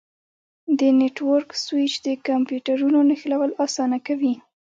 د 0.79 0.81
نیټورک 0.99 1.49
سویچ 1.65 1.93
د 2.05 2.07
کمپیوټرونو 2.27 2.97
نښلول 3.09 3.51
اسانه 3.65 3.97
کوي. 4.07 4.33